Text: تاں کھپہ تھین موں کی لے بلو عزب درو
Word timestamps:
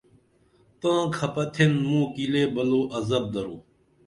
تاں 0.79 1.01
کھپہ 1.15 1.43
تھین 1.53 1.71
موں 1.87 2.05
کی 2.13 2.25
لے 2.33 2.43
بلو 2.53 2.81
عزب 2.97 3.23
درو 3.33 3.57